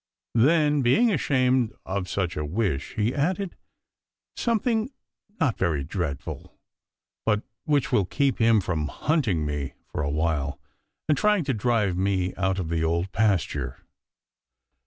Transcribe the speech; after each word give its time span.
Then, 0.33 0.81
being 0.81 1.11
ashamed 1.11 1.73
of 1.85 2.09
such 2.09 2.35
a 2.35 2.43
wish, 2.43 2.95
he 2.95 3.13
added, 3.13 3.55
"Something 4.35 4.89
not 5.39 5.59
very 5.59 5.83
dreadful, 5.83 6.57
but 7.23 7.43
which 7.65 7.91
will 7.91 8.05
keep 8.05 8.39
him 8.39 8.61
from 8.61 8.87
hunting 8.87 9.45
me 9.45 9.75
for 9.85 10.01
a 10.01 10.09
while 10.09 10.59
and 11.07 11.15
trying 11.15 11.43
to 11.43 11.53
drive 11.53 11.95
me 11.97 12.33
out 12.33 12.57
of 12.57 12.69
the 12.69 12.83
Old 12.83 13.11
Pasture." 13.11 13.77